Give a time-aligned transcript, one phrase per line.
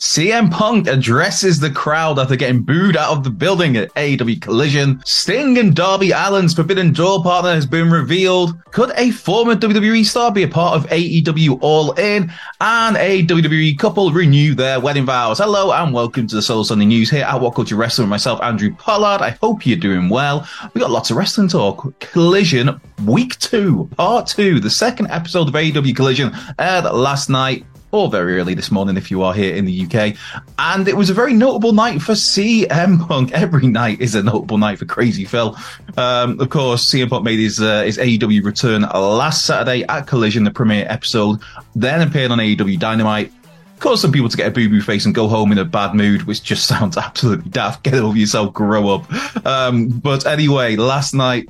[0.00, 5.02] CM Punk addresses the crowd after getting booed out of the building at AEW Collision.
[5.04, 8.64] Sting and Darby Allin's Forbidden Door partner has been revealed.
[8.72, 12.32] Could a former WWE star be a part of AEW All In?
[12.62, 15.36] And a WWE couple renew their wedding vows.
[15.36, 18.40] Hello and welcome to the Solo Sunday News here at What Culture Wrestling with myself,
[18.42, 19.20] Andrew Pollard.
[19.20, 20.48] I hope you're doing well.
[20.72, 22.00] We got lots of wrestling talk.
[22.00, 28.08] Collision Week 2, Part 2, the second episode of AEW Collision aired last night or
[28.08, 30.16] very early this morning if you are here in the UK.
[30.58, 33.32] And it was a very notable night for CM Punk.
[33.40, 35.56] Every night is a notable night for Crazy Phil.
[35.96, 40.44] Um, of course, CM Punk made his uh, his AEW return last Saturday at Collision,
[40.44, 41.40] the premiere episode,
[41.74, 43.32] then appeared on AEW Dynamite.
[43.78, 45.94] Caused some people to get a boo boo face and go home in a bad
[45.94, 47.82] mood, which just sounds absolutely daft.
[47.82, 49.46] Get over yourself, grow up.
[49.46, 51.48] Um, but anyway, last night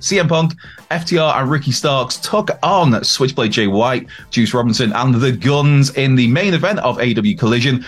[0.00, 0.54] CM Punk,
[0.90, 6.14] FTR, and Ricky Starks took on Switchblade Jay White, Juice Robinson, and the Gunns in
[6.14, 7.84] the main event of AEW Collision.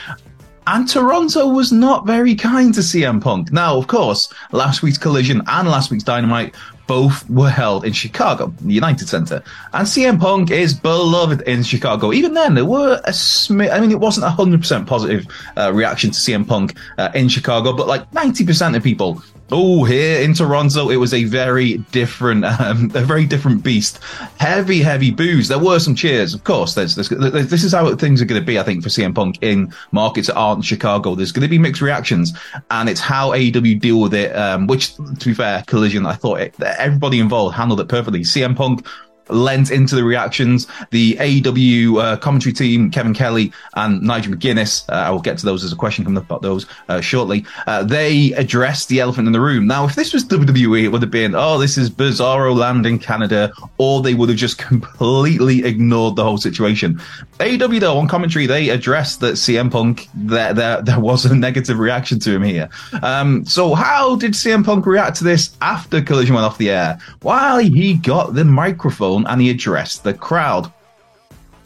[0.66, 3.50] And Toronto was not very kind to CM Punk.
[3.50, 6.54] Now, of course, last week's Collision and last week's Dynamite
[6.86, 9.42] both were held in Chicago, the United Center.
[9.72, 12.12] And CM Punk is beloved in Chicago.
[12.12, 16.10] Even then, there were a smi- I mean, it wasn't a 100% positive uh, reaction
[16.10, 20.88] to CM Punk uh, in Chicago, but like 90% of people Oh, here in Toronto,
[20.88, 23.98] it was a very different, um, a very different beast.
[24.38, 25.48] Heavy, heavy boos.
[25.48, 26.74] There were some cheers, of course.
[26.74, 29.36] There's, there's, this is how things are going to be, I think, for CM Punk
[29.42, 31.14] in markets that aren't Chicago.
[31.14, 32.32] There's going to be mixed reactions,
[32.70, 34.34] and it's how AEW deal with it.
[34.34, 38.20] Um, which, to be fair, Collision, I thought it, everybody involved handled it perfectly.
[38.20, 38.86] CM Punk
[39.34, 40.66] lent into the reactions.
[40.90, 45.44] The AEW uh, commentary team, Kevin Kelly and Nigel McGuinness, uh, I will get to
[45.44, 47.44] those as a question coming up about those uh, shortly.
[47.66, 49.66] Uh, they addressed the elephant in the room.
[49.66, 52.98] Now, if this was WWE, it would have been, oh, this is Bizarro land in
[52.98, 57.00] Canada, or they would have just completely ignored the whole situation.
[57.40, 61.78] AEW, though, on commentary, they addressed that CM Punk, there, there, there was a negative
[61.78, 62.68] reaction to him here.
[63.02, 66.98] Um, so, how did CM Punk react to this after Collision went off the air?
[67.22, 70.72] While he got the microphone and he addressed the crowd.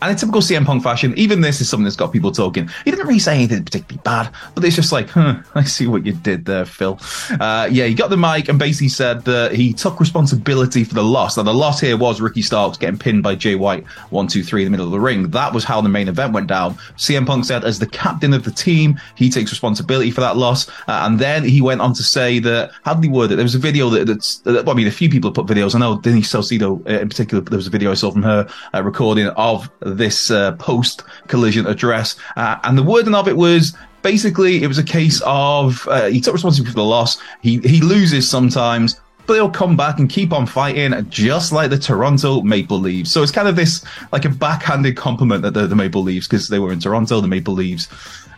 [0.03, 2.69] And in typical CM Punk fashion, even this is something that's got people talking.
[2.85, 6.05] He didn't really say anything particularly bad, but it's just like, huh, I see what
[6.05, 6.99] you did there, Phil.
[7.41, 11.03] Uh, yeah, he got the mic and basically said that he took responsibility for the
[11.03, 11.37] loss.
[11.37, 14.63] Now, the loss here was Ricky Starks getting pinned by Jay White, one, two, three
[14.63, 15.31] in the middle of the ring.
[15.31, 16.75] That was how the main event went down.
[16.97, 20.69] CM Punk said, as the captain of the team, he takes responsibility for that loss.
[20.89, 23.37] Uh, and then he went on to say that, how did he word it?
[23.37, 25.75] There was a video that, that's, well, I mean, a few people put videos.
[25.75, 28.47] I know Denise Salcedo uh, in particular, there was a video I saw from her
[28.75, 32.17] uh, recording of this uh, post collision address.
[32.37, 36.21] Uh, and the wording of it was basically it was a case of uh, he
[36.21, 37.19] took responsibility for the loss.
[37.43, 41.79] He he loses sometimes, but they'll come back and keep on fighting, just like the
[41.79, 43.11] Toronto Maple Leafs.
[43.11, 46.49] So it's kind of this like a backhanded compliment that the, the Maple Leafs because
[46.49, 47.89] they were in Toronto, the Maple Leafs.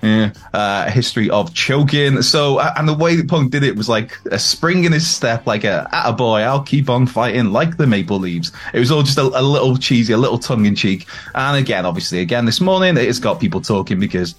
[0.00, 2.22] Yeah, uh, history of choking.
[2.22, 5.44] So, and the way that Punk did it was like a spring in his step,
[5.44, 8.52] like a, a boy, I'll keep on fighting like the Maple Leaves.
[8.72, 11.08] It was all just a, a little cheesy, a little tongue in cheek.
[11.34, 14.36] And again, obviously, again, this morning, it's got people talking because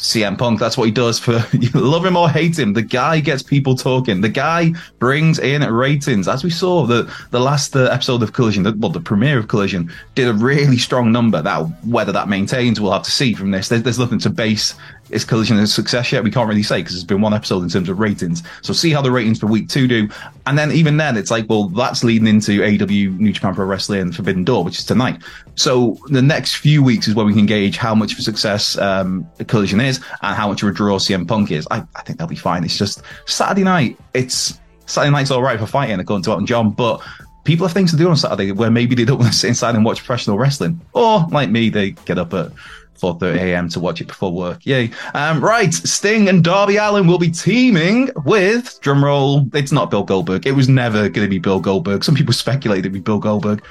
[0.00, 1.44] CM Punk, that's what he does for
[1.74, 2.72] love him or hate him.
[2.72, 4.22] The guy gets people talking.
[4.22, 6.26] The guy brings in ratings.
[6.26, 9.48] As we saw the the last uh, episode of Collision, the, well, the premiere of
[9.48, 11.42] Collision did a really strong number.
[11.42, 13.68] That whether that maintains, we'll have to see from this.
[13.68, 14.74] There's, there's nothing to base
[15.10, 16.24] is Collision a success yet?
[16.24, 18.42] We can't really say because it's been one episode in terms of ratings.
[18.62, 20.08] So see how the ratings for week two do.
[20.46, 24.00] And then even then, it's like, well, that's leading into AEW New Japan Pro Wrestling
[24.00, 25.22] and Forbidden Door, which is tonight.
[25.56, 28.78] So the next few weeks is where we can gauge how much of a success
[28.78, 31.66] um, Collision is and how much of a draw CM Punk is.
[31.70, 32.64] I, I think they'll be fine.
[32.64, 33.98] It's just Saturday night.
[34.14, 37.02] It's Saturday night's all right for fighting according to Elton John, but
[37.44, 39.74] people have things to do on Saturday where maybe they don't want to sit inside
[39.74, 40.80] and watch professional wrestling.
[40.92, 42.52] Or like me, they get up at
[43.00, 43.68] 4:30 a.m.
[43.70, 44.64] to watch it before work.
[44.64, 44.90] Yay!
[45.14, 49.52] Um, right, Sting and Darby Allin will be teaming with drumroll.
[49.54, 50.46] It's not Bill Goldberg.
[50.46, 52.04] It was never going to be Bill Goldberg.
[52.04, 53.62] Some people speculated it'd be Bill Goldberg.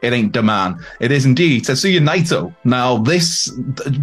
[0.00, 0.78] It ain't the man.
[1.00, 2.54] It is indeed Tetsuya Naito.
[2.64, 3.50] Now, this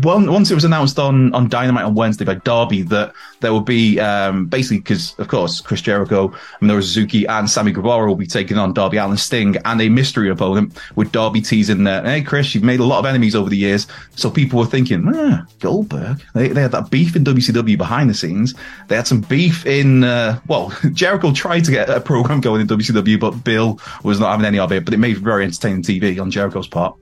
[0.04, 4.00] once it was announced on on Dynamite on Wednesday by Darby that there will be
[4.02, 8.58] um, basically because of course Chris Jericho, Minoru Suzuki, and Sammy Guevara will be taking
[8.58, 12.64] on Darby Allin Sting and a mystery opponent with Darby teasing that hey Chris, you've
[12.64, 16.22] made a lot of enemies over the years, so people were thinking ah, Goldberg.
[16.34, 18.54] They, they had that beef in WCW behind the scenes.
[18.90, 22.68] They had some beef in uh, well Jericho tried to get a program going in
[22.68, 24.84] WCW, but Bill was not having any of it.
[24.84, 26.96] But it made very entertaining TV on Jericho's part.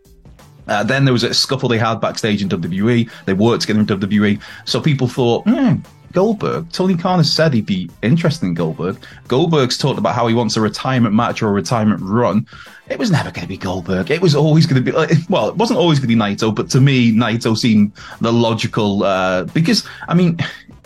[0.67, 3.09] Uh, then there was a scuffle they had backstage in WWE.
[3.25, 4.41] They worked together in WWE.
[4.65, 5.75] So people thought, hmm,
[6.13, 6.71] Goldberg.
[6.71, 8.97] Tony Khan has said he'd be interested in Goldberg.
[9.27, 12.47] Goldberg's talked about how he wants a retirement match or a retirement run.
[12.87, 14.11] It was never going to be Goldberg.
[14.11, 14.97] It was always going to be,
[15.29, 19.03] well, it wasn't always going to be Naito, but to me, Naito seemed the logical,
[19.03, 20.37] uh, because, I mean,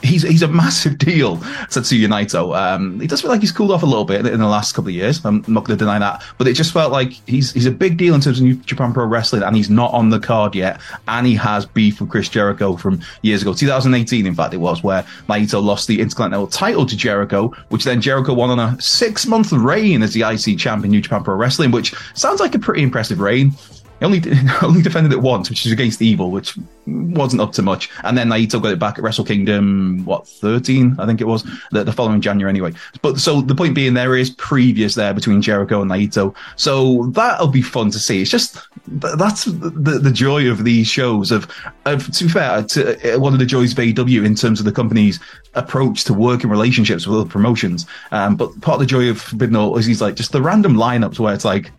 [0.02, 2.58] he's he's a massive deal, Tetsuya Naito.
[2.58, 4.90] Um, he does feel like he's cooled off a little bit in the last couple
[4.90, 5.24] of years.
[5.26, 7.98] I'm not going to deny that, but it just felt like he's he's a big
[7.98, 10.80] deal in terms of New Japan Pro Wrestling, and he's not on the card yet.
[11.08, 14.84] And he has beef with Chris Jericho from years ago, 2018, in fact, it was
[14.84, 19.26] where Naito lost the Intercontinental title to Jericho, which then Jericho won on a six
[19.26, 22.84] month reign as the IC champion New Japan Pro Wrestling, which sounds like a pretty
[22.84, 23.54] impressive reign.
[24.00, 24.22] He only
[24.62, 27.90] only defended it once, which is against Evil, which wasn't up to much.
[28.04, 31.44] And then Naito got it back at Wrestle Kingdom, what, 13, I think it was,
[31.72, 32.74] the, the, following January anyway.
[33.02, 36.36] But so the point being, there is previous there between Jericho and Naito.
[36.56, 38.22] So that'll be fun to see.
[38.22, 38.58] It's just,
[38.88, 41.52] that's the, the joy of these shows of,
[41.86, 44.66] of, to be fair, to, uh, one of the joys of AEW in terms of
[44.66, 45.20] the company's
[45.56, 47.86] approach to working relationships with other promotions.
[48.12, 50.76] Um, but part of the joy of Forbidden Door is he's like, just the random
[50.76, 51.72] lineups where it's like,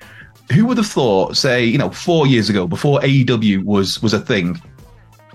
[0.52, 4.20] who would have thought, say, you know, four years ago, before AEW was was a
[4.20, 4.60] thing?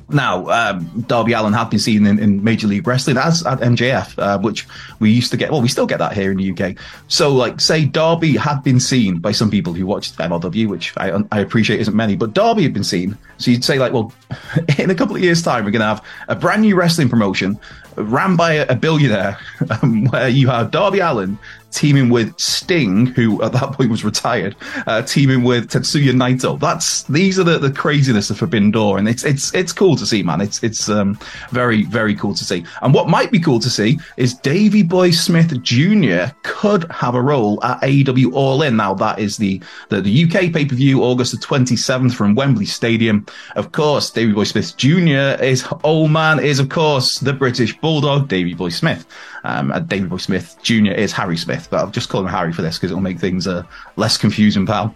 [0.10, 4.20] Now, um, Darby Allin had been seen in, in, Major League Wrestling as at MJF,
[4.20, 4.68] uh, which
[5.00, 5.50] we used to get.
[5.50, 6.78] Well, we still get that here in the UK.
[7.08, 11.24] So, like, say Darby had been seen by some people who watched MLW, which I,
[11.32, 13.18] I appreciate isn't many, but Darby had been seen.
[13.38, 14.14] So you'd say, like, well,
[14.78, 17.58] in a couple of years' time, we're going to have a brand new wrestling promotion
[17.96, 19.38] ran by a, billionaire,
[19.82, 21.38] um, where you have Darby Allin
[21.74, 24.56] teaming with Sting, who at that point was retired,
[24.88, 26.60] uh, teaming with Tetsuya Naito.
[26.60, 30.06] That's these are the, the craziness of Forbidden Door, and it's it's it's cool to
[30.06, 30.42] see, man.
[30.42, 31.18] It's it's um,
[31.50, 32.64] very very cool to see.
[32.82, 36.34] And what might be cool to see is Davy Boy Smith Jr.
[36.44, 38.78] could have a role at AEW All In.
[38.78, 42.36] Now that is the the, the UK pay per view, August the twenty seventh from
[42.36, 43.26] Wembley Stadium.
[43.56, 45.42] Of course, Davy Boy Smith Jr.
[45.44, 49.06] is old man is of course the British Bulldog, Davy Boy Smith.
[49.44, 50.92] Um, and Davy Boy Smith Jr.
[50.92, 53.48] is Harry Smith, but I'll just call him Harry for this because it'll make things
[53.48, 53.64] uh,
[53.98, 54.96] less confusing, pal.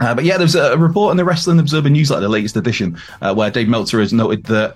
[0.00, 3.34] Uh, but yeah, there's a report in the Wrestling Observer newsletter, the latest edition, uh,
[3.34, 4.74] where Dave Meltzer has noted that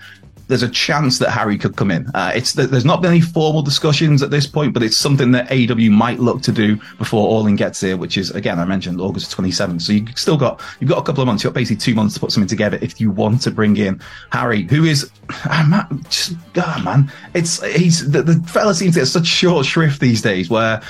[0.50, 2.08] there's a chance that Harry could come in.
[2.12, 5.48] Uh, it's there's not been any formal discussions at this point, but it's something that
[5.48, 9.00] AEW might look to do before All In gets here, which is again I mentioned
[9.00, 9.80] August 27th.
[9.80, 11.44] So you've still got you've got a couple of months.
[11.44, 14.00] You've got basically two months to put something together if you want to bring in
[14.32, 19.00] Harry, who is oh, man, just God, man, it's he's the, the fella seems to
[19.00, 20.82] get such short shrift these days where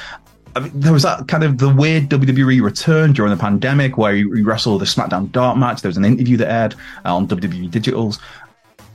[0.56, 4.14] I mean, there was that kind of the weird WWE return during the pandemic where
[4.14, 5.82] he, he wrestled the SmackDown Dark match.
[5.82, 6.74] There was an interview that aired
[7.04, 8.18] uh, on WWE Digitals,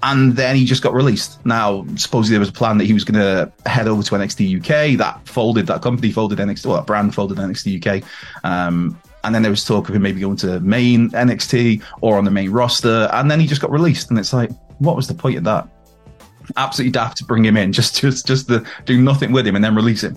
[0.05, 1.43] and then he just got released.
[1.47, 4.59] Now, supposedly there was a plan that he was going to head over to NXT
[4.59, 4.99] UK.
[4.99, 5.65] That folded.
[5.65, 6.67] That company folded NXT.
[6.67, 8.03] Well, that brand folded NXT UK.
[8.43, 12.23] Um, and then there was talk of him maybe going to main NXT or on
[12.23, 13.09] the main roster.
[13.13, 14.11] And then he just got released.
[14.11, 15.67] And it's like, what was the point of that?
[16.55, 19.65] Absolutely daft to bring him in, just just just to do nothing with him and
[19.65, 20.15] then release him.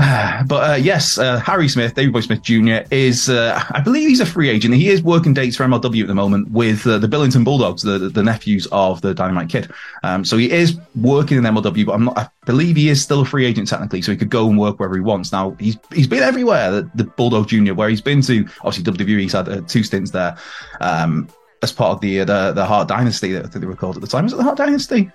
[0.46, 2.86] but uh, yes, uh, Harry Smith, David Boy Smith Jr.
[2.90, 4.74] is, uh, I believe he's a free agent.
[4.74, 7.98] He is working dates for MLW at the moment with uh, the Billington Bulldogs, the,
[7.98, 9.70] the nephews of the Dynamite Kid.
[10.02, 13.20] Um, so he is working in MLW, but I'm not, I believe he is still
[13.20, 15.32] a free agent technically, so he could go and work wherever he wants.
[15.32, 19.20] Now he's he's been everywhere, the, the Bulldog Jr., where he's been to obviously WWE.
[19.20, 20.36] He's had uh, two stints there.
[20.80, 21.28] Um,
[21.62, 24.08] as part of the, uh, the the Hart Dynasty that they were called at the
[24.08, 24.24] time.
[24.24, 25.10] Is it the Hart Dynasty?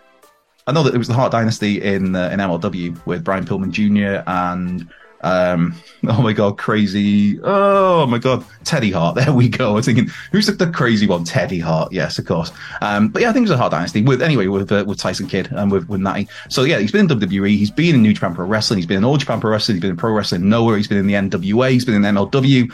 [0.68, 3.72] I know that it was the Hart Dynasty in uh, in MLW with Brian Pillman
[3.72, 4.24] Jr.
[4.28, 4.88] and
[5.22, 5.76] um,
[6.08, 7.40] oh my god, crazy!
[7.44, 9.16] Oh my god, Teddy Hart.
[9.16, 9.72] There we go.
[9.72, 11.24] I was thinking, who's the, the crazy one?
[11.24, 11.92] Teddy Hart.
[11.92, 12.52] Yes, of course.
[12.82, 14.98] Um, but yeah, I think it was a Hart Dynasty with anyway with uh, with
[14.98, 16.28] Tyson Kidd and with with Natty.
[16.50, 17.50] So yeah, he's been in WWE.
[17.50, 18.78] He's been in New Japan Pro Wrestling.
[18.78, 19.76] He's been in All Japan Pro Wrestling.
[19.76, 20.78] He's been in Pro Wrestling Nowhere.
[20.78, 21.72] He's been in the NWA.
[21.72, 22.72] He's been in MLW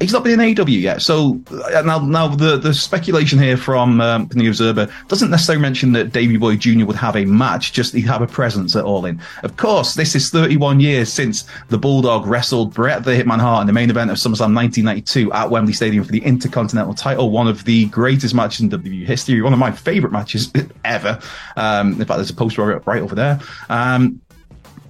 [0.00, 1.02] he's not been in AEW yet.
[1.02, 5.92] So uh, now, now the, the speculation here from um, the Observer doesn't necessarily mention
[5.92, 6.84] that Davey Boy Jr.
[6.84, 9.20] would have a match, just he'd have a presence at All In.
[9.42, 13.66] Of course, this is 31 years since the Bulldog wrestled Bret the Hitman Hart in
[13.66, 17.64] the main event of SummerSlam 1992 at Wembley Stadium for the Intercontinental title, one of
[17.64, 20.52] the greatest matches in WWE history, one of my favorite matches
[20.84, 21.20] ever.
[21.56, 23.40] Um, in fact, there's a poster right over there.
[23.68, 24.20] Um,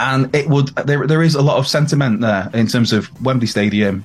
[0.01, 3.47] and it would there there is a lot of sentiment there in terms of Wembley
[3.47, 4.05] Stadium,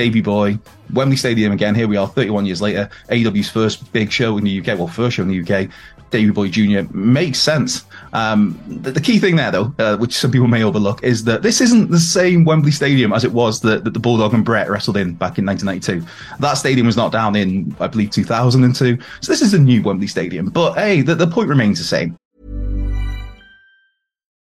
[0.00, 0.58] Davy Boy,
[0.94, 1.74] Wembley Stadium again.
[1.74, 2.88] Here we are, 31 years later.
[3.10, 5.68] AEW's first big show in the UK, well, first show in the UK.
[6.08, 6.90] Davy Boy Jr.
[6.96, 7.84] makes sense.
[8.14, 11.42] Um, the, the, key thing there, though, uh, which some people may overlook, is that
[11.42, 14.70] this isn't the same Wembley Stadium as it was that, that the Bulldog and Bret
[14.70, 16.10] wrestled in back in 1992.
[16.40, 18.98] That stadium was not down in, I believe, 2002.
[19.20, 20.48] So this is a new Wembley Stadium.
[20.48, 22.16] But hey, the, the point remains the same.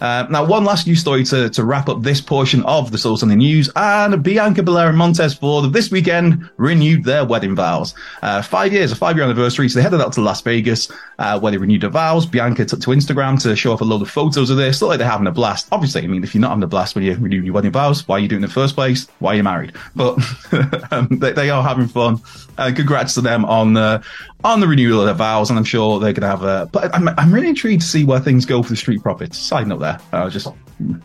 [0.00, 3.16] Uh, now, one last news story to, to wrap up this portion of the Solo
[3.16, 3.68] Sunday News.
[3.76, 7.94] And Bianca Belair and Montez Ford this weekend renewed their wedding vows.
[8.22, 9.68] Uh, five years, a five year anniversary.
[9.68, 12.24] So they headed out to Las Vegas uh, where they renewed their vows.
[12.24, 14.80] Bianca took to Instagram to show off a load of photos of this.
[14.80, 15.68] Look like they're having a blast.
[15.70, 18.08] Obviously, I mean, if you're not having a blast when you renew your wedding vows,
[18.08, 19.06] why are you doing it in the first place?
[19.18, 19.74] Why are you married?
[19.94, 20.18] But
[20.92, 22.20] um, they, they, are having fun.
[22.56, 24.02] Uh, congrats to them on uh,
[24.44, 26.68] on the renewal of their vows, and I'm sure they're going to have a.
[26.70, 29.38] But I'm, I'm really intrigued to see where things go for the Street Profits.
[29.66, 30.48] Note there, I was just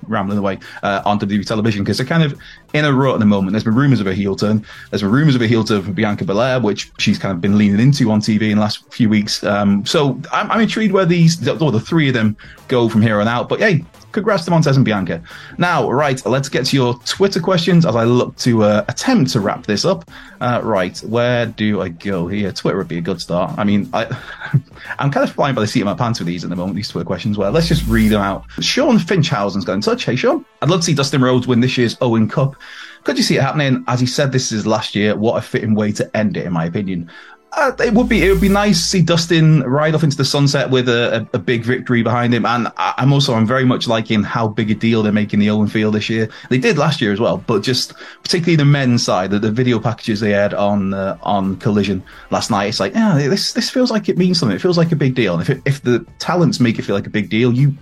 [0.08, 2.40] rambling away uh, on WWE television because they're kind of
[2.74, 3.54] in a rut at the moment.
[3.54, 4.66] There's been rumors of a heel turn.
[4.90, 7.58] There's been rumors of a heel turn for Bianca Belair, which she's kind of been
[7.58, 9.44] leaning into on TV in the last few weeks.
[9.44, 13.20] Um, so I'm, I'm, intrigued where these, or the three of them go from here
[13.20, 13.50] on out.
[13.50, 15.22] But hey, congrats to Montez and Bianca.
[15.58, 19.42] Now, right, let's get to your Twitter questions as I look to uh, attempt to
[19.42, 20.10] wrap this up.
[20.40, 22.52] Uh, right, where do I go here?
[22.54, 23.58] Twitter would be a good start.
[23.58, 24.06] I mean, I,
[25.00, 26.76] I'm kind of flying by the seat of my pants with these at the moment,
[26.78, 27.38] these Twitter questions.
[27.38, 28.46] Well, let's just read them out.
[28.62, 30.06] Sean Finchhausen's got in touch.
[30.06, 30.46] Hey, Sean.
[30.62, 32.56] I'd love to see Dustin Rhodes win this year's Owen Cup.
[33.04, 33.84] Could you see it happening?
[33.88, 35.16] As he said, this is last year.
[35.16, 37.12] What a fitting way to end it, in my opinion.
[37.56, 40.26] Uh, it would be it would be nice to see Dustin ride off into the
[40.26, 42.48] sunset with a, a, a, big victory behind him.
[42.48, 45.68] And I'm also I'm very much liking how big a deal they're making the Owen
[45.68, 46.30] Field this year.
[46.50, 47.94] They did last year as well, but just
[48.24, 52.50] particularly the men's side, the, the video packages they had on uh, on Collision last
[52.50, 52.66] night.
[52.66, 54.56] It's like yeah, this this feels like it means something.
[54.56, 55.34] It feels like a big deal.
[55.34, 57.76] And if it, if the talents make it feel like a big deal, you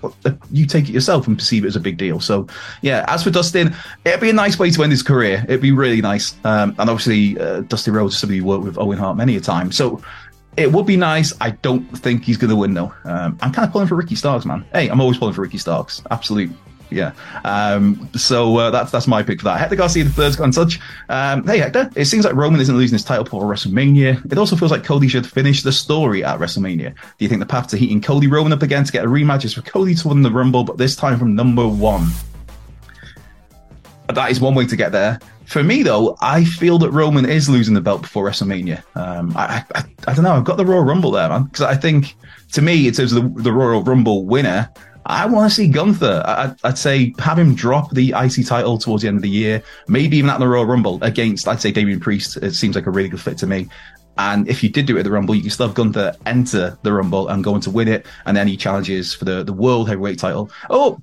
[0.52, 2.20] you take it yourself and perceive it as a big deal.
[2.20, 2.46] So
[2.82, 3.74] yeah, as for Dustin,
[4.04, 5.46] it'd be a nice way to end his career.
[5.48, 6.36] It'd be really nice.
[6.44, 9.42] Um, and obviously, uh, Dusty Rhodes is somebody who worked with Owen Hart many a
[9.42, 9.61] time.
[9.70, 10.02] So
[10.58, 11.34] it would be nice.
[11.42, 12.94] I don't think he's going to win though.
[13.04, 14.66] Um, I'm kind of pulling for Ricky Starks, man.
[14.74, 16.02] Hey, I'm always pulling for Ricky Starks.
[16.10, 16.52] Absolute.
[16.90, 17.14] Yeah.
[17.46, 19.60] Um, so uh, that's that's my pick for that.
[19.60, 20.80] Hector Garcia the third's got in touch.
[21.08, 24.30] Um, hey Hector, it seems like Roman isn't losing his title before WrestleMania.
[24.30, 26.94] It also feels like Cody should finish the story at WrestleMania.
[26.94, 29.46] Do you think the path to heating Cody Roman up again to get a rematch
[29.46, 32.10] is for Cody to win the Rumble, but this time from number one?
[34.14, 35.18] That is one way to get there.
[35.52, 38.82] For me, though, I feel that Roman is losing the belt before WrestleMania.
[38.96, 40.32] Um, I, I, I, don't know.
[40.32, 42.16] I've got the Royal Rumble there, man, because I think
[42.54, 44.70] to me, in terms of the, the Royal Rumble winner,
[45.06, 46.24] I want to see Gunther.
[46.26, 49.62] I, would say have him drop the IC title towards the end of the year,
[49.90, 52.38] maybe even at the Royal Rumble against, I'd say, Damian Priest.
[52.38, 53.68] It seems like a really good fit to me.
[54.18, 56.78] And if you did do it at the Rumble, you can still have Gunther enter
[56.84, 58.06] the Rumble and go on to win it.
[58.26, 60.50] And then he challenges for the, the World Heavyweight title.
[60.70, 61.02] Oh,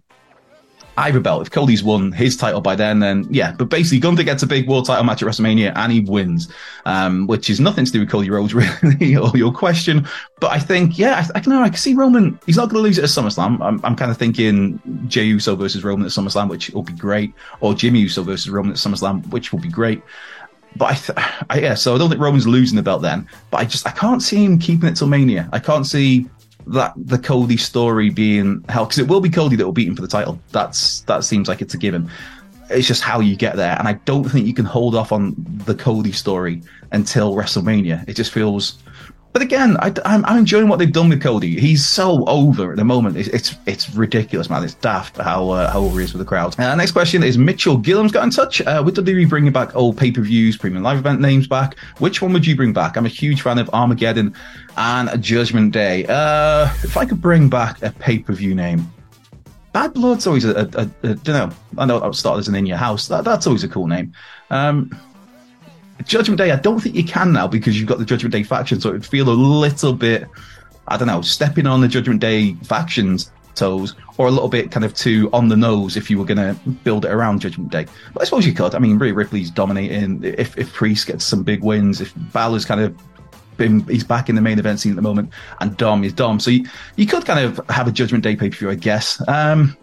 [0.98, 1.42] either belt.
[1.42, 3.52] If Cody's won his title by then, then yeah.
[3.52, 6.48] But basically, Gunther gets a big world title match at WrestleMania and he wins,
[6.84, 10.06] um, which is nothing to do with Cody Rhodes, really, or your question.
[10.40, 12.38] But I think, yeah, I, I can know I can see Roman.
[12.46, 13.60] He's not going to lose it at SummerSlam.
[13.60, 17.32] I'm, I'm kind of thinking Jey Uso versus Roman at SummerSlam, which will be great,
[17.60, 20.02] or Jimmy Uso versus Roman at SummerSlam, which will be great.
[20.76, 21.18] But I, th-
[21.50, 23.28] I, yeah, so I don't think Roman's losing the belt then.
[23.50, 25.48] But I just I can't see him keeping it till Mania.
[25.52, 26.28] I can't see
[26.68, 29.96] that the Cody story being held because it will be Cody that will beat him
[29.96, 30.38] for the title.
[30.52, 32.10] That's that seems like it's a given.
[32.70, 35.34] It's just how you get there, and I don't think you can hold off on
[35.64, 38.06] the Cody story until WrestleMania.
[38.08, 38.78] It just feels
[39.38, 41.60] but again, I, am enjoying what they've done with Cody.
[41.60, 43.16] He's so over at the moment.
[43.16, 44.64] It's it's, it's ridiculous, man.
[44.64, 46.58] It's daft how uh, how over he is with the crowd.
[46.58, 48.60] Uh, next question is Mitchell Gillam's got in touch.
[48.62, 52.20] Uh, with WWE bringing back old pay per views, premium live event names back, which
[52.20, 52.96] one would you bring back?
[52.96, 54.34] I'm a huge fan of Armageddon
[54.76, 56.04] and Judgment Day.
[56.08, 58.90] Uh, if I could bring back a pay per view name,
[59.72, 61.56] Bad Blood's always a, a, a, a don't know.
[61.76, 63.06] I know that started as an in your house.
[63.06, 64.12] That, that's always a cool name.
[64.50, 64.90] Um,
[66.04, 68.80] Judgment Day, I don't think you can now because you've got the Judgment Day faction,
[68.80, 70.28] so it would feel a little bit,
[70.86, 74.84] I don't know, stepping on the Judgment Day factions toes, or a little bit kind
[74.84, 77.86] of too on the nose if you were going to build it around Judgment Day.
[78.14, 78.74] But I suppose you could.
[78.74, 80.22] I mean, Rhea Ripley's dominating.
[80.24, 82.96] If if Priest gets some big wins, if Balor's kind of
[83.56, 86.40] been, he's back in the main event scene at the moment, and Dom is Dom,
[86.40, 86.64] so you,
[86.96, 89.20] you could kind of have a Judgment Day pay per view, I guess.
[89.28, 89.76] Um,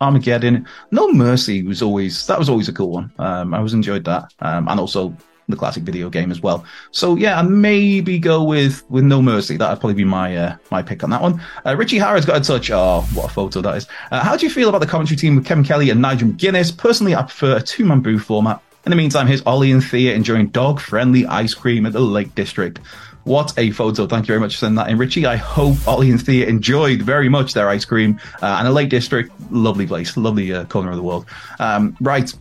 [0.00, 3.12] Armageddon, No Mercy was always that was always a cool one.
[3.18, 5.14] Um, I always enjoyed that, um, and also
[5.48, 6.64] the classic video game as well.
[6.90, 9.56] So yeah, maybe go with with No Mercy.
[9.56, 11.42] That'd probably be my uh, my pick on that one.
[11.64, 12.70] Uh, Richie Harris got a touch.
[12.70, 13.86] Oh, what a photo that is!
[14.10, 16.76] Uh, how do you feel about the commentary team with Kevin Kelly and Nigel McGuinness?
[16.76, 18.62] Personally, I prefer a two man booth format.
[18.84, 22.34] In the meantime, here's Ollie and Thea enjoying dog friendly ice cream at the Lake
[22.34, 22.78] District.
[23.24, 24.06] What a photo.
[24.06, 24.96] Thank you very much for sending that in.
[24.96, 28.18] Richie, I hope Ollie and Thea enjoyed very much their ice cream.
[28.40, 31.26] Uh, and a Lake District, lovely place, lovely uh, corner of the world.
[31.58, 32.32] Um, right.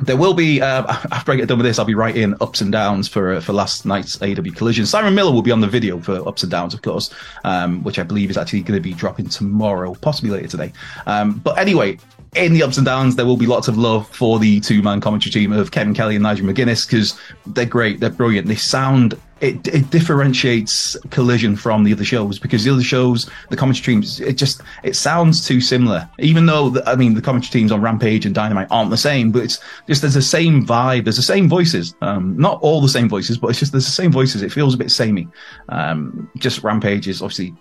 [0.00, 2.70] There will be uh, after I get done with this, I'll be writing ups and
[2.70, 4.86] downs for uh, for last night's AEW collision.
[4.86, 7.12] Simon Miller will be on the video for ups and downs, of course,
[7.44, 10.72] um, which I believe is actually going to be dropping tomorrow, possibly later today.
[11.06, 11.98] Um, but anyway,
[12.36, 15.00] in the ups and downs, there will be lots of love for the two man
[15.00, 19.20] commentary team of Kevin Kelly and Nigel McGuinness because they're great, they're brilliant, they sound
[19.40, 24.20] it, it differentiates collision from the other shows because the other shows the commentary teams
[24.20, 26.08] it just it sounds too similar.
[26.18, 29.30] Even though the, i mean the commentary teams on rampage and dynamite aren't the same
[29.30, 31.94] but it's just there's the same vibe there's the same voices.
[32.00, 34.42] Um, not all the same voices but it's just there's the same voices.
[34.42, 35.28] It feels a bit samey.
[35.68, 37.54] Um, just rampage is obviously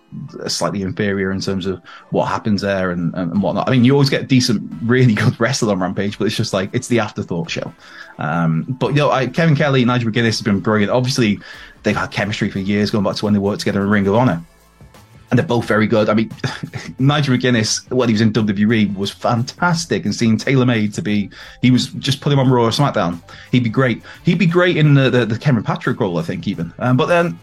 [0.47, 3.67] slightly inferior in terms of what happens there and, and whatnot.
[3.67, 6.71] I mean you always get decent really good wrestler on rampage but it's just like
[6.73, 7.71] it's the afterthought show.
[8.17, 10.91] Um, but you know I, kevin kelly nigel mcguinness has been brilliant.
[10.91, 11.39] Obviously
[11.87, 14.15] they've had chemistry for years, going back to when they worked together in Ring of
[14.15, 14.43] Honor.
[15.29, 16.07] And they're both very good.
[16.07, 16.31] I mean,
[16.99, 21.29] Nigel McGuinness, when he was in WWE, was fantastic and seemed tailor made to be.
[21.61, 23.21] He was just put him on Raw or SmackDown.
[23.51, 24.01] He'd be great.
[24.23, 26.73] He'd be great in the, the, the Cameron Patrick role, I think, even.
[26.79, 27.37] Um, but then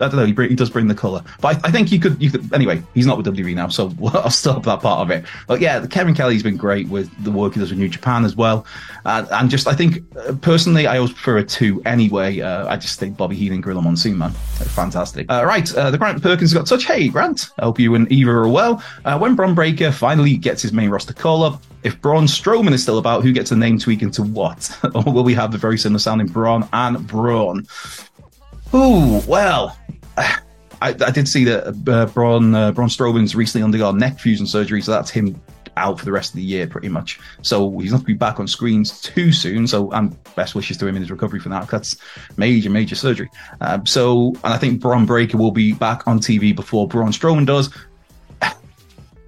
[0.00, 0.24] I don't know.
[0.26, 2.20] He, he does bring the color, but I, I, think you could.
[2.20, 2.82] You could anyway.
[2.94, 5.24] He's not with WWE now, so I'll stop that part of it.
[5.46, 8.36] But yeah, Kevin Kelly's been great with the work he does with New Japan as
[8.36, 8.66] well,
[9.04, 12.40] uh, and just I think uh, personally, I always prefer a two anyway.
[12.40, 15.30] Uh, I just think Bobby Heenan, Gorilla Monsoon, man, They're fantastic.
[15.30, 16.84] Uh, right, uh, the Grant Perkins got touch.
[16.84, 18.82] Hey, Grant, I hope you and Eva are well.
[19.04, 22.82] Uh, when Bron Breakker finally gets his main roster call up, if Braun Strowman is
[22.82, 24.70] still about, who gets a name tweak into what?
[24.94, 27.66] or will we have the very similar sounding Braun and Braun?
[28.74, 29.76] Ooh, well.
[30.82, 34.80] I, I did see that uh, Braun uh, Braun Strowman's recently undergone neck fusion surgery,
[34.80, 35.38] so that's him
[35.76, 37.18] out for the rest of the year, pretty much.
[37.42, 39.66] So he's not going to be back on screens too soon.
[39.66, 41.68] So and best wishes to him in his recovery for that.
[41.68, 41.96] That's
[42.36, 43.30] major, major surgery.
[43.60, 47.46] Um, so and I think Bron Breakker will be back on TV before Braun Strowman
[47.46, 47.70] does.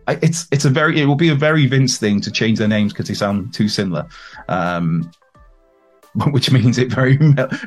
[0.08, 2.92] It's it's a very it will be a very Vince thing to change their names
[2.92, 4.08] because they sound too similar.
[4.48, 5.12] Um,
[6.30, 7.18] which means it very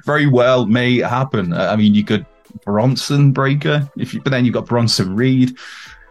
[0.04, 1.54] very well may happen.
[1.54, 2.26] I mean, you could
[2.64, 5.58] Bronson Breaker, If you, but then you've got Bronson Reed.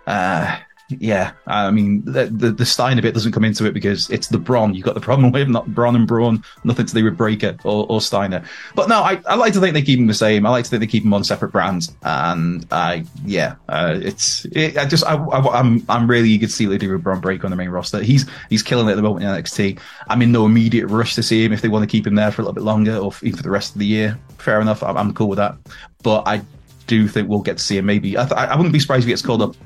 [0.07, 0.59] Uh,
[1.01, 4.39] yeah, I mean the, the, the Steiner bit doesn't come into it because it's the
[4.39, 7.57] Bron you've got the problem with, not Bron and Braun, nothing to do with Breakker
[7.65, 8.45] or, or Steiner.
[8.75, 10.47] But no, I, I like to think they keep them the same.
[10.47, 14.45] I like to think they keep them on separate brands, and I yeah, uh, it's
[14.47, 17.03] it, I just I, I, I'm, I'm really eager to see what they do with
[17.03, 18.03] Bron Breakker on the main roster.
[18.03, 19.79] He's he's killing it at the moment in NXT.
[20.09, 22.31] I'm in no immediate rush to see him if they want to keep him there
[22.31, 24.19] for a little bit longer or even for the rest of the year.
[24.39, 25.57] Fair enough, I'm, I'm cool with that.
[26.03, 26.43] But I
[26.87, 27.87] do think we'll get to see him.
[27.87, 29.57] Maybe I, th- I wouldn't be surprised if he gets called up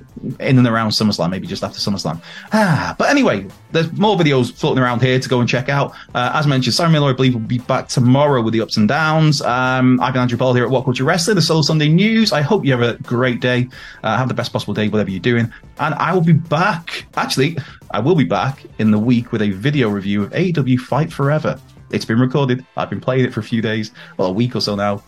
[0.41, 2.21] in and around SummerSlam, maybe just after SummerSlam.
[2.53, 5.93] Ah, but anyway, there's more videos floating around here to go and check out.
[6.15, 8.89] Uh, as mentioned, Simon Miller, I believe, will be back tomorrow with the ups and
[8.89, 9.43] downs.
[9.43, 12.33] Um, I've been Andrew Paul here at What Culture Wrestling, the Solo Sunday News.
[12.33, 13.69] I hope you have a great day.
[14.03, 15.53] Uh, have the best possible day, whatever you're doing.
[15.79, 17.07] And I will be back.
[17.17, 17.59] Actually,
[17.91, 21.61] I will be back in the week with a video review of AEW Fight Forever.
[21.91, 22.67] It's been recorded.
[22.77, 25.03] I've been playing it for a few days, well, a week or so now.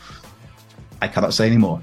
[1.03, 1.83] I cannot say anymore.